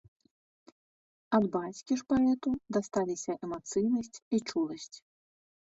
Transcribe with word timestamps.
Ад 1.39 1.45
бацькі 1.57 1.93
ж 1.99 2.07
паэту 2.15 2.49
дасталіся 2.79 3.31
эмацыйнасць 3.47 4.21
і 4.35 4.43
чуласць. 4.51 4.93